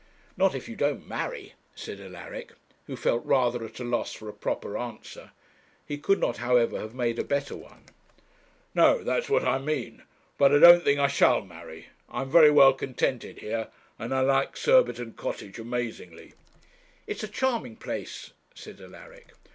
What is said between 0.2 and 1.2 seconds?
'Not if you don't